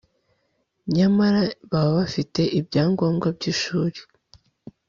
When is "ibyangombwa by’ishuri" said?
2.59-3.99